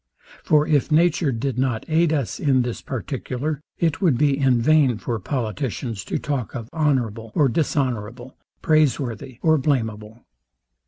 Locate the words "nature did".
0.91-1.59